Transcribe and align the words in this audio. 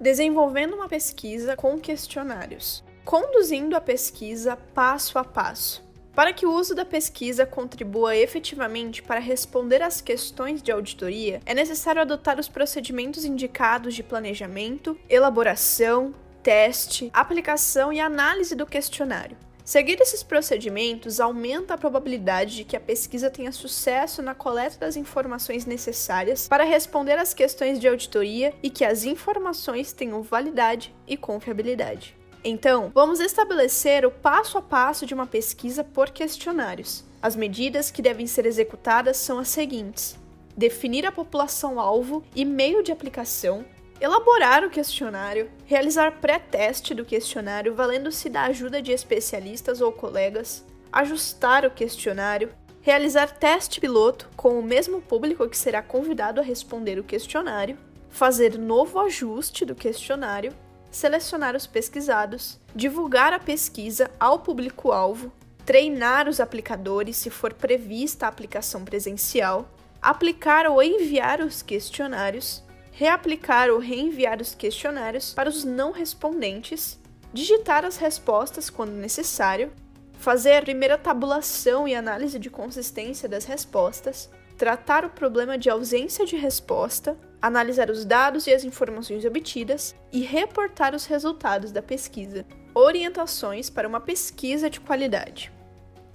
Desenvolvendo 0.00 0.74
uma 0.74 0.88
pesquisa 0.88 1.56
com 1.56 1.76
questionários. 1.76 2.84
Conduzindo 3.04 3.74
a 3.74 3.80
pesquisa 3.80 4.56
passo 4.56 5.18
a 5.18 5.24
passo. 5.24 5.82
Para 6.14 6.32
que 6.32 6.46
o 6.46 6.52
uso 6.52 6.72
da 6.72 6.84
pesquisa 6.84 7.44
contribua 7.44 8.14
efetivamente 8.14 9.02
para 9.02 9.18
responder 9.18 9.82
às 9.82 10.00
questões 10.00 10.62
de 10.62 10.70
auditoria, 10.70 11.40
é 11.44 11.52
necessário 11.52 12.00
adotar 12.00 12.38
os 12.38 12.48
procedimentos 12.48 13.24
indicados 13.24 13.92
de 13.94 14.04
planejamento, 14.04 14.96
elaboração, 15.08 16.14
teste, 16.44 17.10
aplicação 17.12 17.92
e 17.92 18.00
análise 18.00 18.54
do 18.54 18.66
questionário. 18.66 19.36
Seguir 19.68 20.00
esses 20.00 20.22
procedimentos 20.22 21.20
aumenta 21.20 21.74
a 21.74 21.76
probabilidade 21.76 22.56
de 22.56 22.64
que 22.64 22.74
a 22.74 22.80
pesquisa 22.80 23.28
tenha 23.28 23.52
sucesso 23.52 24.22
na 24.22 24.34
coleta 24.34 24.78
das 24.78 24.96
informações 24.96 25.66
necessárias 25.66 26.48
para 26.48 26.64
responder 26.64 27.18
às 27.18 27.34
questões 27.34 27.78
de 27.78 27.86
auditoria 27.86 28.54
e 28.62 28.70
que 28.70 28.82
as 28.82 29.04
informações 29.04 29.92
tenham 29.92 30.22
validade 30.22 30.96
e 31.06 31.18
confiabilidade. 31.18 32.16
Então, 32.42 32.90
vamos 32.94 33.20
estabelecer 33.20 34.06
o 34.06 34.10
passo 34.10 34.56
a 34.56 34.62
passo 34.62 35.04
de 35.04 35.12
uma 35.12 35.26
pesquisa 35.26 35.84
por 35.84 36.08
questionários. 36.08 37.04
As 37.20 37.36
medidas 37.36 37.90
que 37.90 38.00
devem 38.00 38.26
ser 38.26 38.46
executadas 38.46 39.18
são 39.18 39.38
as 39.38 39.48
seguintes: 39.48 40.18
definir 40.56 41.04
a 41.04 41.12
população-alvo 41.12 42.24
e 42.34 42.42
meio 42.42 42.82
de 42.82 42.90
aplicação, 42.90 43.66
elaborar 44.00 44.64
o 44.64 44.70
questionário, 44.70 45.50
realizar 45.66 46.20
pré-teste 46.20 46.94
do 46.94 47.04
questionário 47.04 47.74
valendo-se 47.74 48.28
da 48.28 48.42
ajuda 48.42 48.80
de 48.80 48.92
especialistas 48.92 49.80
ou 49.80 49.92
colegas, 49.92 50.64
ajustar 50.92 51.64
o 51.64 51.70
questionário, 51.70 52.50
realizar 52.80 53.30
teste 53.30 53.80
piloto 53.80 54.28
com 54.36 54.58
o 54.58 54.62
mesmo 54.62 55.00
público 55.00 55.48
que 55.48 55.58
será 55.58 55.82
convidado 55.82 56.40
a 56.40 56.44
responder 56.44 56.98
o 56.98 57.04
questionário, 57.04 57.78
fazer 58.08 58.58
novo 58.58 58.98
ajuste 58.98 59.64
do 59.64 59.74
questionário 59.74 60.54
selecionar 60.90 61.54
os 61.54 61.66
pesquisados, 61.66 62.58
divulgar 62.74 63.32
a 63.32 63.38
pesquisa 63.38 64.10
ao 64.18 64.38
público-alvo, 64.38 65.32
treinar 65.64 66.28
os 66.28 66.40
aplicadores 66.40 67.16
se 67.16 67.30
for 67.30 67.52
prevista 67.52 68.26
a 68.26 68.28
aplicação 68.28 68.84
presencial, 68.84 69.68
aplicar 70.00 70.66
ou 70.66 70.82
enviar 70.82 71.40
os 71.40 71.60
questionários, 71.62 72.62
reaplicar 72.98 73.70
ou 73.70 73.78
reenviar 73.78 74.42
os 74.42 74.56
questionários 74.56 75.32
para 75.32 75.48
os 75.48 75.62
não 75.62 75.92
respondentes, 75.92 76.98
digitar 77.32 77.84
as 77.84 77.96
respostas 77.96 78.68
quando 78.68 78.90
necessário, 78.90 79.72
fazer 80.18 80.54
a 80.54 80.62
primeira 80.62 80.98
tabulação 80.98 81.86
e 81.86 81.94
análise 81.94 82.40
de 82.40 82.50
consistência 82.50 83.28
das 83.28 83.44
respostas, 83.44 84.28
tratar 84.56 85.04
o 85.04 85.10
problema 85.10 85.56
de 85.56 85.70
ausência 85.70 86.26
de 86.26 86.34
resposta, 86.34 87.16
analisar 87.40 87.88
os 87.88 88.04
dados 88.04 88.48
e 88.48 88.52
as 88.52 88.64
informações 88.64 89.24
obtidas 89.24 89.94
e 90.12 90.22
reportar 90.22 90.92
os 90.92 91.06
resultados 91.06 91.70
da 91.70 91.80
pesquisa. 91.80 92.44
Orientações 92.74 93.70
para 93.70 93.86
uma 93.86 94.00
pesquisa 94.00 94.68
de 94.68 94.80
qualidade. 94.80 95.52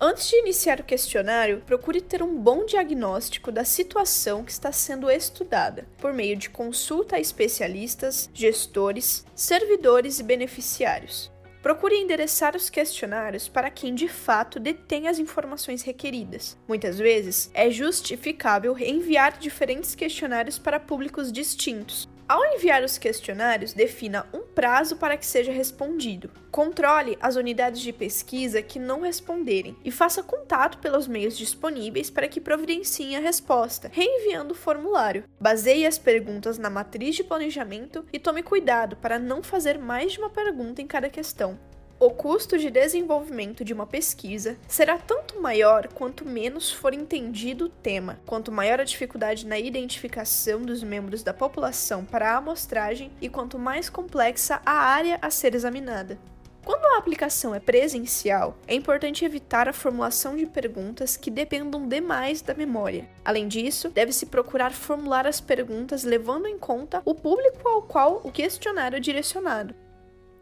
Antes 0.05 0.27
de 0.27 0.35
iniciar 0.35 0.81
o 0.81 0.83
questionário, 0.83 1.63
procure 1.65 2.01
ter 2.01 2.21
um 2.21 2.37
bom 2.37 2.65
diagnóstico 2.65 3.49
da 3.53 3.63
situação 3.63 4.43
que 4.43 4.51
está 4.51 4.69
sendo 4.69 5.09
estudada, 5.09 5.87
por 5.97 6.11
meio 6.11 6.35
de 6.35 6.49
consulta 6.49 7.15
a 7.15 7.21
especialistas, 7.21 8.29
gestores, 8.33 9.25
servidores 9.33 10.19
e 10.19 10.23
beneficiários. 10.23 11.31
Procure 11.61 11.95
endereçar 11.95 12.53
os 12.53 12.69
questionários 12.69 13.47
para 13.47 13.71
quem 13.71 13.95
de 13.95 14.09
fato 14.09 14.59
detém 14.59 15.07
as 15.07 15.19
informações 15.19 15.81
requeridas. 15.83 16.57
Muitas 16.67 16.99
vezes, 16.99 17.49
é 17.53 17.71
justificável 17.71 18.77
enviar 18.77 19.37
diferentes 19.37 19.95
questionários 19.95 20.59
para 20.59 20.81
públicos 20.81 21.31
distintos, 21.31 22.09
ao 22.33 22.43
enviar 22.55 22.83
os 22.83 22.97
questionários, 22.97 23.73
defina 23.73 24.25
um 24.33 24.39
prazo 24.39 24.95
para 24.95 25.15
que 25.15 25.23
seja 25.23 25.51
respondido. 25.51 26.31
Controle 26.49 27.15
as 27.21 27.35
unidades 27.35 27.79
de 27.79 27.93
pesquisa 27.93 28.59
que 28.59 28.79
não 28.79 29.01
responderem 29.01 29.77
e 29.85 29.91
faça 29.91 30.23
contato 30.23 30.79
pelos 30.79 31.07
meios 31.07 31.37
disponíveis 31.37 32.09
para 32.09 32.27
que 32.27 32.41
providenciem 32.41 33.15
a 33.15 33.19
resposta, 33.19 33.87
reenviando 33.93 34.53
o 34.53 34.57
formulário. 34.57 35.25
Baseie 35.39 35.85
as 35.85 35.99
perguntas 35.99 36.57
na 36.57 36.71
matriz 36.71 37.15
de 37.15 37.23
planejamento 37.23 38.03
e 38.11 38.17
tome 38.17 38.41
cuidado 38.41 38.95
para 38.95 39.19
não 39.19 39.43
fazer 39.43 39.77
mais 39.77 40.13
de 40.13 40.17
uma 40.17 40.31
pergunta 40.31 40.81
em 40.81 40.87
cada 40.87 41.11
questão. 41.11 41.59
O 42.03 42.09
custo 42.09 42.57
de 42.57 42.69
desenvolvimento 42.69 43.63
de 43.63 43.71
uma 43.71 43.87
pesquisa 43.87 44.57
será 44.67 44.97
tanto 44.97 45.39
maior 45.39 45.87
quanto 45.87 46.27
menos 46.27 46.69
for 46.69 46.93
entendido 46.93 47.67
o 47.67 47.69
tema, 47.69 48.19
quanto 48.25 48.51
maior 48.51 48.81
a 48.81 48.83
dificuldade 48.83 49.47
na 49.47 49.57
identificação 49.57 50.63
dos 50.63 50.83
membros 50.83 51.23
da 51.23 51.33
população 51.33 52.03
para 52.03 52.33
a 52.33 52.35
amostragem 52.35 53.09
e 53.21 53.29
quanto 53.29 53.57
mais 53.57 53.89
complexa 53.89 54.61
a 54.65 54.73
área 54.73 55.17
a 55.21 55.29
ser 55.29 55.55
examinada. 55.55 56.19
Quando 56.65 56.83
a 56.87 56.97
aplicação 56.97 57.55
é 57.55 57.59
presencial, 57.61 58.57
é 58.67 58.75
importante 58.75 59.23
evitar 59.23 59.69
a 59.69 59.73
formulação 59.73 60.35
de 60.35 60.45
perguntas 60.45 61.15
que 61.15 61.31
dependam 61.31 61.87
demais 61.87 62.41
da 62.41 62.53
memória. 62.53 63.07
Além 63.23 63.47
disso, 63.47 63.87
deve-se 63.87 64.25
procurar 64.25 64.73
formular 64.73 65.25
as 65.25 65.39
perguntas 65.39 66.03
levando 66.03 66.47
em 66.47 66.57
conta 66.57 67.01
o 67.05 67.15
público 67.15 67.65
ao 67.65 67.81
qual 67.81 68.19
o 68.25 68.31
questionário 68.31 68.97
é 68.97 68.99
direcionado. 68.99 69.73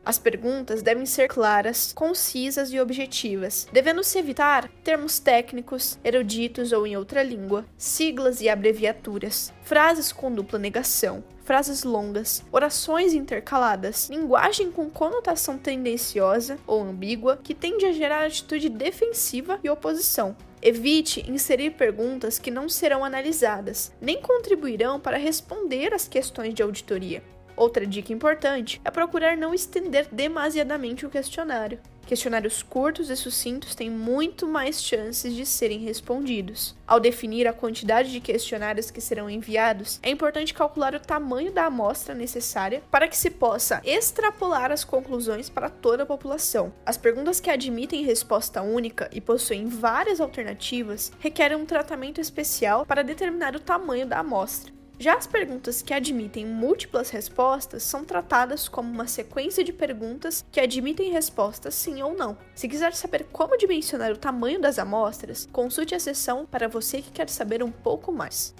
As 0.03 0.17
perguntas 0.17 0.81
devem 0.81 1.05
ser 1.05 1.27
claras, 1.27 1.93
concisas 1.93 2.73
e 2.73 2.79
objetivas, 2.79 3.67
devendo-se 3.71 4.17
evitar 4.17 4.67
termos 4.83 5.19
técnicos, 5.19 5.99
eruditos 6.03 6.71
ou 6.71 6.87
em 6.87 6.97
outra 6.97 7.21
língua, 7.21 7.65
siglas 7.77 8.41
e 8.41 8.49
abreviaturas, 8.49 9.53
frases 9.61 10.11
com 10.11 10.31
dupla 10.31 10.57
negação, 10.57 11.23
frases 11.43 11.83
longas, 11.83 12.43
orações 12.51 13.13
intercaladas, 13.13 14.09
linguagem 14.09 14.71
com 14.71 14.89
conotação 14.89 15.57
tendenciosa 15.57 16.57
ou 16.65 16.81
ambígua 16.81 17.39
que 17.43 17.53
tende 17.53 17.85
a 17.85 17.91
gerar 17.91 18.25
atitude 18.25 18.69
defensiva 18.69 19.59
e 19.63 19.69
oposição. 19.69 20.35
Evite 20.63 21.29
inserir 21.29 21.71
perguntas 21.71 22.39
que 22.39 22.49
não 22.49 22.69
serão 22.69 23.03
analisadas, 23.05 23.91
nem 23.99 24.21
contribuirão 24.21 24.99
para 24.99 25.17
responder 25.17 25.93
às 25.93 26.07
questões 26.07 26.53
de 26.53 26.63
auditoria. 26.63 27.23
Outra 27.61 27.85
dica 27.85 28.11
importante 28.11 28.81
é 28.83 28.89
procurar 28.89 29.37
não 29.37 29.53
estender 29.53 30.07
demasiadamente 30.11 31.05
o 31.05 31.11
questionário. 31.11 31.79
Questionários 32.07 32.63
curtos 32.63 33.11
e 33.11 33.15
sucintos 33.15 33.75
têm 33.75 33.87
muito 33.87 34.47
mais 34.47 34.81
chances 34.81 35.35
de 35.35 35.45
serem 35.45 35.77
respondidos. 35.77 36.75
Ao 36.87 36.99
definir 36.99 37.47
a 37.47 37.53
quantidade 37.53 38.11
de 38.11 38.19
questionários 38.19 38.89
que 38.89 38.99
serão 38.99 39.29
enviados, 39.29 39.99
é 40.01 40.09
importante 40.09 40.55
calcular 40.55 40.95
o 40.95 40.99
tamanho 40.99 41.51
da 41.51 41.65
amostra 41.65 42.15
necessária 42.15 42.81
para 42.89 43.07
que 43.07 43.15
se 43.15 43.29
possa 43.29 43.79
extrapolar 43.85 44.71
as 44.71 44.83
conclusões 44.83 45.47
para 45.47 45.69
toda 45.69 46.01
a 46.01 46.07
população. 46.07 46.73
As 46.83 46.97
perguntas 46.97 47.39
que 47.39 47.51
admitem 47.51 48.03
resposta 48.03 48.63
única 48.63 49.07
e 49.13 49.21
possuem 49.21 49.67
várias 49.67 50.19
alternativas 50.19 51.11
requerem 51.19 51.57
um 51.57 51.65
tratamento 51.67 52.19
especial 52.19 52.87
para 52.87 53.03
determinar 53.03 53.55
o 53.55 53.59
tamanho 53.59 54.07
da 54.07 54.17
amostra. 54.17 54.80
Já 55.01 55.15
as 55.15 55.25
perguntas 55.25 55.81
que 55.81 55.95
admitem 55.95 56.45
múltiplas 56.45 57.09
respostas 57.09 57.81
são 57.81 58.05
tratadas 58.05 58.69
como 58.69 58.87
uma 58.87 59.07
sequência 59.07 59.63
de 59.63 59.73
perguntas 59.73 60.45
que 60.51 60.59
admitem 60.59 61.11
respostas 61.11 61.73
sim 61.73 62.03
ou 62.03 62.15
não. 62.15 62.37
Se 62.53 62.67
quiser 62.67 62.93
saber 62.93 63.25
como 63.31 63.57
dimensionar 63.57 64.11
o 64.11 64.17
tamanho 64.17 64.61
das 64.61 64.77
amostras, 64.77 65.49
consulte 65.51 65.95
a 65.95 65.99
seção 65.99 66.45
para 66.45 66.67
você 66.67 67.01
que 67.01 67.09
quer 67.09 67.27
saber 67.29 67.63
um 67.63 67.71
pouco 67.71 68.11
mais. 68.11 68.53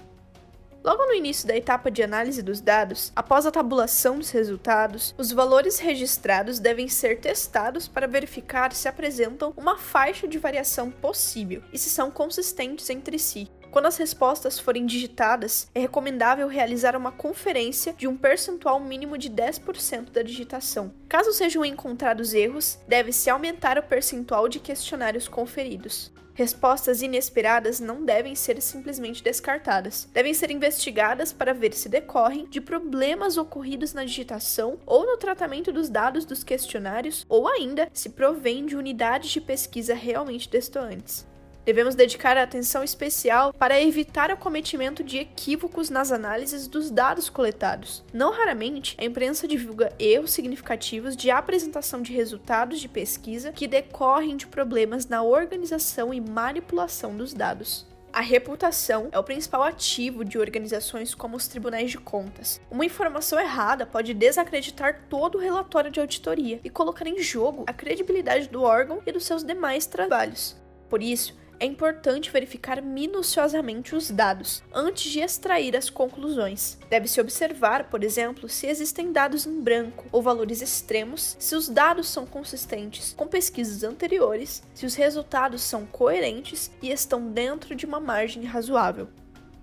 Logo 0.82 1.06
no 1.06 1.14
início 1.14 1.46
da 1.46 1.56
etapa 1.56 1.92
de 1.92 2.02
análise 2.02 2.42
dos 2.42 2.60
dados, 2.60 3.12
após 3.14 3.46
a 3.46 3.52
tabulação 3.52 4.18
dos 4.18 4.30
resultados, 4.30 5.14
os 5.16 5.30
valores 5.30 5.78
registrados 5.78 6.58
devem 6.58 6.88
ser 6.88 7.20
testados 7.20 7.86
para 7.86 8.08
verificar 8.08 8.72
se 8.72 8.88
apresentam 8.88 9.54
uma 9.56 9.78
faixa 9.78 10.26
de 10.26 10.40
variação 10.40 10.90
possível 10.90 11.62
e 11.72 11.78
se 11.78 11.88
são 11.88 12.10
consistentes 12.10 12.90
entre 12.90 13.16
si. 13.16 13.48
Quando 13.72 13.86
as 13.86 13.96
respostas 13.96 14.58
forem 14.58 14.84
digitadas, 14.84 15.66
é 15.74 15.80
recomendável 15.80 16.46
realizar 16.46 16.94
uma 16.94 17.10
conferência 17.10 17.94
de 17.94 18.06
um 18.06 18.14
percentual 18.14 18.78
mínimo 18.78 19.16
de 19.16 19.30
10% 19.30 20.10
da 20.10 20.20
digitação. 20.20 20.92
Caso 21.08 21.32
sejam 21.32 21.64
encontrados 21.64 22.34
erros, 22.34 22.78
deve-se 22.86 23.30
aumentar 23.30 23.78
o 23.78 23.82
percentual 23.82 24.46
de 24.46 24.60
questionários 24.60 25.26
conferidos. 25.26 26.12
Respostas 26.34 27.00
inesperadas 27.00 27.80
não 27.80 28.04
devem 28.04 28.34
ser 28.34 28.60
simplesmente 28.60 29.22
descartadas. 29.22 30.06
Devem 30.12 30.34
ser 30.34 30.50
investigadas 30.50 31.32
para 31.32 31.54
ver 31.54 31.72
se 31.72 31.88
decorrem 31.88 32.46
de 32.50 32.60
problemas 32.60 33.38
ocorridos 33.38 33.94
na 33.94 34.04
digitação 34.04 34.78
ou 34.84 35.06
no 35.06 35.16
tratamento 35.16 35.72
dos 35.72 35.88
dados 35.88 36.26
dos 36.26 36.44
questionários, 36.44 37.24
ou 37.26 37.48
ainda 37.48 37.88
se 37.94 38.10
provém 38.10 38.66
de 38.66 38.76
unidades 38.76 39.30
de 39.30 39.40
pesquisa 39.40 39.94
realmente 39.94 40.50
destoantes. 40.50 41.31
Devemos 41.64 41.94
dedicar 41.94 42.36
atenção 42.36 42.82
especial 42.82 43.52
para 43.52 43.80
evitar 43.80 44.32
o 44.32 44.36
cometimento 44.36 45.04
de 45.04 45.18
equívocos 45.18 45.90
nas 45.90 46.10
análises 46.10 46.66
dos 46.66 46.90
dados 46.90 47.30
coletados. 47.30 48.02
Não 48.12 48.32
raramente, 48.32 48.96
a 48.98 49.04
imprensa 49.04 49.46
divulga 49.46 49.92
erros 49.96 50.32
significativos 50.32 51.16
de 51.16 51.30
apresentação 51.30 52.02
de 52.02 52.12
resultados 52.12 52.80
de 52.80 52.88
pesquisa 52.88 53.52
que 53.52 53.68
decorrem 53.68 54.36
de 54.36 54.48
problemas 54.48 55.06
na 55.06 55.22
organização 55.22 56.12
e 56.12 56.20
manipulação 56.20 57.16
dos 57.16 57.32
dados. 57.32 57.86
A 58.12 58.20
reputação 58.20 59.08
é 59.10 59.18
o 59.18 59.24
principal 59.24 59.62
ativo 59.62 60.22
de 60.24 60.38
organizações 60.38 61.14
como 61.14 61.36
os 61.36 61.48
tribunais 61.48 61.90
de 61.90 61.96
contas. 61.96 62.60
Uma 62.70 62.84
informação 62.84 63.40
errada 63.40 63.86
pode 63.86 64.12
desacreditar 64.12 65.04
todo 65.08 65.38
o 65.38 65.40
relatório 65.40 65.90
de 65.90 65.98
auditoria 65.98 66.60
e 66.62 66.68
colocar 66.68 67.06
em 67.06 67.22
jogo 67.22 67.64
a 67.66 67.72
credibilidade 67.72 68.48
do 68.48 68.62
órgão 68.64 69.00
e 69.06 69.12
dos 69.12 69.24
seus 69.24 69.42
demais 69.42 69.86
trabalhos. 69.86 70.60
Por 70.90 71.02
isso, 71.02 71.34
é 71.62 71.64
importante 71.64 72.28
verificar 72.28 72.82
minuciosamente 72.82 73.94
os 73.94 74.10
dados 74.10 74.64
antes 74.74 75.12
de 75.12 75.20
extrair 75.20 75.76
as 75.76 75.88
conclusões. 75.88 76.76
Deve-se 76.90 77.20
observar, 77.20 77.84
por 77.84 78.02
exemplo, 78.02 78.48
se 78.48 78.66
existem 78.66 79.12
dados 79.12 79.46
em 79.46 79.60
branco 79.60 80.04
ou 80.10 80.20
valores 80.20 80.60
extremos, 80.60 81.36
se 81.38 81.54
os 81.54 81.68
dados 81.68 82.08
são 82.08 82.26
consistentes 82.26 83.14
com 83.16 83.28
pesquisas 83.28 83.84
anteriores, 83.84 84.60
se 84.74 84.84
os 84.84 84.96
resultados 84.96 85.62
são 85.62 85.86
coerentes 85.86 86.68
e 86.82 86.90
estão 86.90 87.30
dentro 87.30 87.76
de 87.76 87.86
uma 87.86 88.00
margem 88.00 88.42
razoável. 88.42 89.06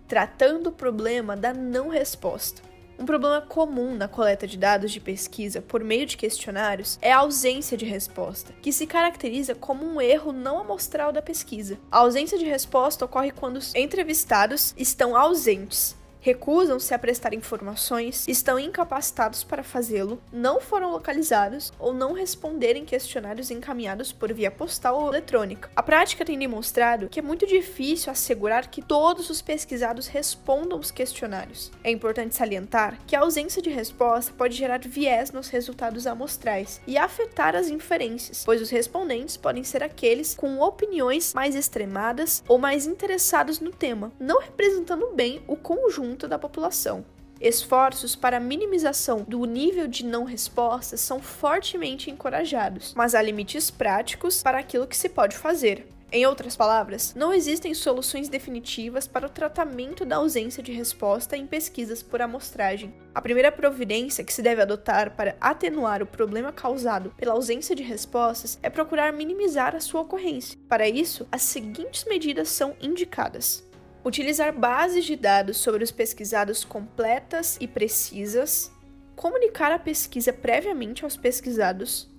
Tratando 0.08 0.68
o 0.68 0.72
problema 0.72 1.36
da 1.36 1.54
não 1.54 1.90
resposta. 1.90 2.69
Um 3.00 3.06
problema 3.06 3.40
comum 3.40 3.96
na 3.96 4.10
coleta 4.10 4.46
de 4.46 4.58
dados 4.58 4.92
de 4.92 5.00
pesquisa 5.00 5.62
por 5.62 5.82
meio 5.82 6.06
de 6.06 6.18
questionários 6.18 7.00
é 7.02 7.14
a 7.14 7.20
ausência 7.20 7.78
de 7.78 7.86
resposta, 7.86 8.54
que 8.62 8.74
se 8.74 8.86
caracteriza 8.86 9.56
como 9.56 9.86
um 9.86 10.02
erro 10.02 10.34
não 10.34 10.60
amostral 10.60 11.14
da 11.14 11.22
pesquisa. 11.22 11.80
A 11.90 12.00
ausência 12.00 12.38
de 12.38 12.44
resposta 12.44 13.06
ocorre 13.06 13.32
quando 13.32 13.56
os 13.56 13.74
entrevistados 13.74 14.74
estão 14.78 15.16
ausentes, 15.16 15.96
recusam-se 16.20 16.94
a 16.94 17.00
prestar 17.00 17.34
informações, 17.34 18.28
estão 18.28 18.60
incapacitados 18.60 19.44
para 19.44 19.64
fazê-lo, 19.64 20.22
não 20.32 20.60
foram 20.60 20.92
localizados 20.92 21.72
ou 21.80 21.94
não 21.94 22.14
responderem 22.14 22.86
questionários 22.86 23.52
encaminhados 23.52 24.12
por 24.12 24.34
via 24.34 24.52
postal 24.52 25.00
ou 25.00 25.08
eletrônica. 25.08 25.70
A 25.76 25.84
prática 25.84 26.26
tem 26.26 26.38
demonstrado 26.38 27.08
que 27.10 27.20
é 27.20 27.22
muito 27.22 27.48
difícil 27.48 28.12
assegurar 28.12 28.68
que 28.68 28.82
todos 28.82 29.30
os 29.30 29.42
pesquisados 29.42 30.08
respondam 30.08 30.80
os 30.80 30.92
questionários. 30.92 31.72
É 31.84 31.92
importante 31.92 32.36
salientar 32.36 33.00
que 33.08 33.16
a 33.16 33.22
ausência 33.22 33.62
de 33.62 33.70
resposta 33.70 34.34
pode 34.38 34.56
gerar 34.56 34.80
viés 34.80 35.32
nos 35.32 35.50
resultados 35.50 36.06
amostrais 36.06 36.82
e 36.86 36.98
afetar 36.98 37.56
as 37.56 37.70
inferências, 37.70 38.44
pois 38.44 38.62
os 38.62 38.70
respondentes 38.70 39.38
podem 39.38 39.64
ser 39.64 39.84
aqueles 39.84 40.36
com 40.36 40.60
opiniões 40.60 41.34
mais 41.34 41.56
extremadas 41.56 42.44
ou 42.48 42.58
mais 42.58 42.86
interessados 42.86 43.60
no 43.60 43.72
tema, 43.72 44.12
não 44.20 44.40
representando 44.40 45.12
bem 45.14 45.42
o 45.48 45.56
conjunto 45.56 46.09
conjunto 46.10 46.28
da 46.28 46.40
população. 46.40 47.06
Esforços 47.40 48.16
para 48.16 48.40
minimização 48.40 49.24
do 49.28 49.46
nível 49.46 49.88
de 49.88 50.04
não 50.04 50.26
resposta 50.26 50.98
são 50.98 51.22
fortemente 51.22 52.10
encorajados, 52.10 52.94
mas 52.96 53.16
há 53.16 53.22
limites 53.22 53.72
práticos 53.72 54.44
para 54.44 54.60
aquilo 54.60 54.88
que 54.88 54.98
se 54.98 55.08
pode 55.08 55.38
fazer. 55.38 55.88
Em 56.12 56.26
outras 56.26 56.56
palavras, 56.56 57.14
não 57.16 57.32
existem 57.32 57.72
soluções 57.76 58.28
definitivas 58.28 59.08
para 59.08 59.28
o 59.28 59.30
tratamento 59.30 60.04
da 60.04 60.16
ausência 60.16 60.64
de 60.64 60.72
resposta 60.72 61.38
em 61.38 61.46
pesquisas 61.46 62.02
por 62.02 62.20
amostragem. 62.20 62.92
A 63.14 63.22
primeira 63.22 63.52
providência 63.52 64.24
que 64.24 64.34
se 64.34 64.42
deve 64.42 64.64
adotar 64.64 65.16
para 65.16 65.36
atenuar 65.40 66.02
o 66.02 66.08
problema 66.08 66.52
causado 66.52 67.14
pela 67.16 67.34
ausência 67.34 67.76
de 67.76 67.84
respostas 67.84 68.58
é 68.64 68.72
procurar 68.72 69.14
minimizar 69.14 69.76
a 69.76 69.80
sua 69.80 70.02
ocorrência. 70.02 70.58
Para 70.68 70.90
isso, 70.90 71.28
as 71.32 71.44
seguintes 71.44 72.04
medidas 72.06 72.50
são 72.50 72.76
indicadas: 72.82 73.69
utilizar 74.10 74.52
bases 74.52 75.06
de 75.06 75.16
dados 75.16 75.58
sobre 75.58 75.84
os 75.84 75.92
pesquisados 75.92 76.66
completas 76.66 77.58
e 77.62 77.68
precisas, 77.68 78.72
comunicar 79.16 79.72
a 79.72 79.78
pesquisa 79.78 80.34
previamente 80.34 81.04
aos 81.04 81.16
pesquisados, 81.16 82.10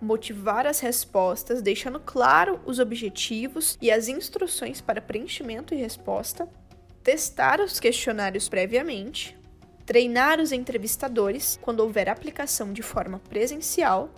motivar 0.00 0.64
as 0.64 0.78
respostas, 0.78 1.60
deixando 1.60 1.98
claro 1.98 2.60
os 2.64 2.78
objetivos 2.78 3.76
e 3.82 3.90
as 3.90 4.06
instruções 4.06 4.80
para 4.80 5.02
preenchimento 5.02 5.74
e 5.74 5.76
resposta, 5.76 6.48
testar 7.02 7.60
os 7.60 7.80
questionários 7.80 8.48
previamente, 8.48 9.36
treinar 9.84 10.40
os 10.40 10.52
entrevistadores 10.52 11.58
quando 11.60 11.80
houver 11.80 12.08
aplicação 12.08 12.72
de 12.72 12.80
forma 12.80 13.18
presencial 13.18 14.08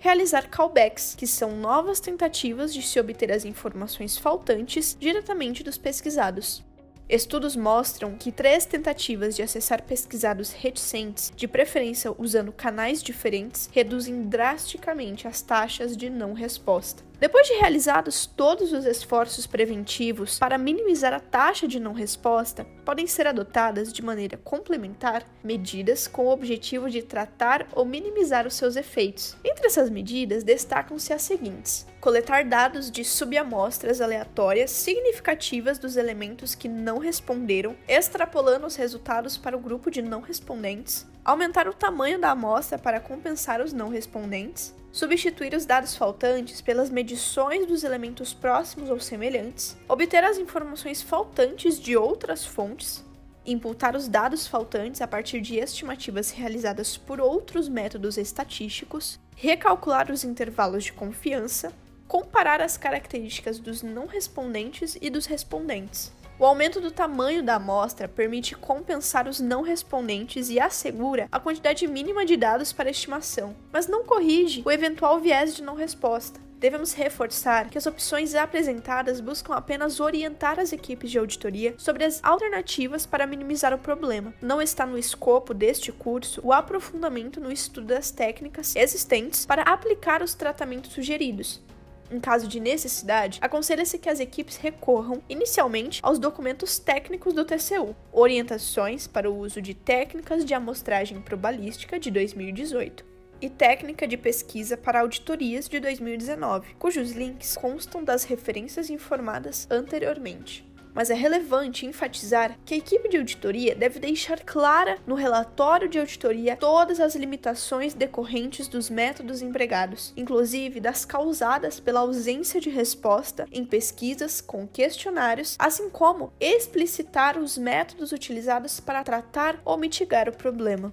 realizar 0.00 0.48
callbacks, 0.48 1.14
que 1.14 1.26
são 1.26 1.54
novas 1.54 2.00
tentativas 2.00 2.72
de 2.72 2.82
se 2.82 2.98
obter 2.98 3.30
as 3.30 3.44
informações 3.44 4.16
faltantes 4.16 4.96
diretamente 4.98 5.62
dos 5.62 5.76
pesquisados. 5.76 6.64
Estudos 7.06 7.54
mostram 7.54 8.16
que 8.16 8.32
três 8.32 8.64
tentativas 8.64 9.36
de 9.36 9.42
acessar 9.42 9.82
pesquisados 9.82 10.52
reticentes, 10.52 11.30
de 11.36 11.46
preferência 11.46 12.14
usando 12.16 12.50
canais 12.50 13.02
diferentes, 13.02 13.68
reduzem 13.72 14.22
drasticamente 14.22 15.28
as 15.28 15.42
taxas 15.42 15.94
de 15.96 16.08
não 16.08 16.32
resposta. 16.32 17.09
Depois 17.20 17.46
de 17.46 17.52
realizados 17.52 18.24
todos 18.24 18.72
os 18.72 18.86
esforços 18.86 19.46
preventivos 19.46 20.38
para 20.38 20.56
minimizar 20.56 21.12
a 21.12 21.20
taxa 21.20 21.68
de 21.68 21.78
não 21.78 21.92
resposta, 21.92 22.64
podem 22.82 23.06
ser 23.06 23.26
adotadas 23.26 23.92
de 23.92 24.02
maneira 24.02 24.38
complementar 24.38 25.28
medidas 25.44 26.08
com 26.08 26.24
o 26.24 26.30
objetivo 26.30 26.88
de 26.88 27.02
tratar 27.02 27.68
ou 27.72 27.84
minimizar 27.84 28.46
os 28.46 28.54
seus 28.54 28.74
efeitos. 28.74 29.36
Entre 29.44 29.66
essas 29.66 29.90
medidas 29.90 30.42
destacam-se 30.42 31.12
as 31.12 31.20
seguintes: 31.20 31.86
coletar 32.00 32.42
dados 32.46 32.90
de 32.90 33.04
subamostras 33.04 34.00
aleatórias 34.00 34.70
significativas 34.70 35.78
dos 35.78 35.98
elementos 35.98 36.54
que 36.54 36.68
não 36.68 36.96
responderam, 36.96 37.76
extrapolando 37.86 38.66
os 38.66 38.76
resultados 38.76 39.36
para 39.36 39.54
o 39.54 39.60
grupo 39.60 39.90
de 39.90 40.00
não 40.00 40.22
respondentes, 40.22 41.06
aumentar 41.24 41.68
o 41.68 41.72
tamanho 41.72 42.20
da 42.20 42.30
amostra 42.30 42.78
para 42.78 43.00
compensar 43.00 43.60
os 43.60 43.72
não 43.72 43.88
respondentes, 43.88 44.74
substituir 44.92 45.54
os 45.54 45.66
dados 45.66 45.96
faltantes 45.96 46.60
pelas 46.60 46.90
medições 46.90 47.66
dos 47.66 47.84
elementos 47.84 48.34
próximos 48.34 48.90
ou 48.90 48.98
semelhantes, 48.98 49.76
obter 49.88 50.24
as 50.24 50.38
informações 50.38 51.02
faltantes 51.02 51.78
de 51.78 51.96
outras 51.96 52.44
fontes, 52.44 53.04
imputar 53.44 53.96
os 53.96 54.08
dados 54.08 54.46
faltantes 54.46 55.00
a 55.00 55.06
partir 55.06 55.40
de 55.40 55.56
estimativas 55.56 56.30
realizadas 56.30 56.96
por 56.96 57.20
outros 57.20 57.68
métodos 57.68 58.16
estatísticos, 58.16 59.18
recalcular 59.36 60.10
os 60.10 60.24
intervalos 60.24 60.84
de 60.84 60.92
confiança, 60.92 61.72
comparar 62.06 62.60
as 62.60 62.76
características 62.76 63.58
dos 63.58 63.82
não 63.82 64.06
respondentes 64.06 64.98
e 65.00 65.08
dos 65.08 65.26
respondentes. 65.26 66.12
O 66.40 66.46
aumento 66.46 66.80
do 66.80 66.90
tamanho 66.90 67.42
da 67.42 67.56
amostra 67.56 68.08
permite 68.08 68.54
compensar 68.54 69.28
os 69.28 69.40
não 69.40 69.60
respondentes 69.60 70.48
e 70.48 70.58
assegura 70.58 71.28
a 71.30 71.38
quantidade 71.38 71.86
mínima 71.86 72.24
de 72.24 72.34
dados 72.34 72.72
para 72.72 72.88
estimação, 72.88 73.54
mas 73.70 73.86
não 73.86 74.04
corrige 74.04 74.62
o 74.64 74.70
eventual 74.70 75.20
viés 75.20 75.54
de 75.54 75.62
não 75.62 75.74
resposta. 75.74 76.40
Devemos 76.58 76.94
reforçar 76.94 77.68
que 77.68 77.76
as 77.76 77.86
opções 77.86 78.34
apresentadas 78.34 79.20
buscam 79.20 79.54
apenas 79.54 80.00
orientar 80.00 80.58
as 80.58 80.72
equipes 80.72 81.10
de 81.10 81.18
auditoria 81.18 81.74
sobre 81.76 82.04
as 82.04 82.24
alternativas 82.24 83.04
para 83.04 83.26
minimizar 83.26 83.74
o 83.74 83.78
problema. 83.78 84.32
Não 84.40 84.62
está 84.62 84.86
no 84.86 84.96
escopo 84.96 85.52
deste 85.52 85.92
curso 85.92 86.40
o 86.42 86.54
aprofundamento 86.54 87.38
no 87.38 87.52
estudo 87.52 87.88
das 87.88 88.10
técnicas 88.10 88.74
existentes 88.76 89.44
para 89.44 89.62
aplicar 89.62 90.22
os 90.22 90.32
tratamentos 90.32 90.92
sugeridos, 90.92 91.62
em 92.10 92.20
caso 92.20 92.48
de 92.48 92.60
necessidade, 92.60 93.38
aconselha-se 93.40 93.98
que 93.98 94.08
as 94.08 94.20
equipes 94.20 94.56
recorram 94.56 95.22
inicialmente 95.28 96.00
aos 96.02 96.18
documentos 96.18 96.78
técnicos 96.78 97.32
do 97.32 97.44
TCU, 97.44 97.94
orientações 98.12 99.06
para 99.06 99.30
o 99.30 99.38
uso 99.38 99.62
de 99.62 99.74
técnicas 99.74 100.44
de 100.44 100.54
amostragem 100.54 101.20
probalística 101.20 101.98
de 101.98 102.10
2018 102.10 103.04
e 103.42 103.48
técnica 103.48 104.06
de 104.06 104.16
pesquisa 104.16 104.76
para 104.76 105.00
auditorias 105.00 105.68
de 105.68 105.80
2019, 105.80 106.74
cujos 106.78 107.12
links 107.12 107.56
constam 107.56 108.04
das 108.04 108.24
referências 108.24 108.90
informadas 108.90 109.66
anteriormente 109.70 110.69
mas 110.94 111.10
é 111.10 111.14
relevante 111.14 111.86
enfatizar 111.86 112.58
que 112.64 112.74
a 112.74 112.76
equipe 112.76 113.08
de 113.08 113.16
auditoria 113.16 113.74
deve 113.74 113.98
deixar 113.98 114.40
clara 114.40 114.98
no 115.06 115.14
relatório 115.14 115.88
de 115.88 115.98
auditoria 115.98 116.56
todas 116.56 117.00
as 117.00 117.14
limitações 117.14 117.94
decorrentes 117.94 118.68
dos 118.68 118.90
métodos 118.90 119.42
empregados, 119.42 120.12
inclusive 120.16 120.80
das 120.80 121.04
causadas 121.04 121.80
pela 121.80 122.00
ausência 122.00 122.60
de 122.60 122.70
resposta 122.70 123.46
em 123.50 123.64
pesquisas 123.64 124.40
com 124.40 124.66
questionários, 124.66 125.56
assim 125.58 125.88
como 125.90 126.32
explicitar 126.40 127.38
os 127.38 127.56
métodos 127.56 128.12
utilizados 128.12 128.80
para 128.80 129.02
tratar 129.02 129.60
ou 129.64 129.76
mitigar 129.76 130.28
o 130.28 130.32
problema. 130.36 130.92